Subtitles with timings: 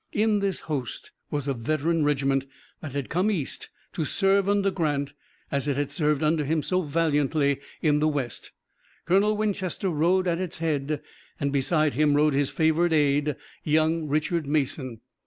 [0.13, 2.47] In this host was a veteran regiment
[2.81, 5.13] that had come East to serve under Grant
[5.51, 8.49] as it had served under him so valiantly in the West.
[9.05, 11.03] Colonel Winchester rode at its head
[11.39, 15.01] and beside him rode his favorite aide, young Richard Mason.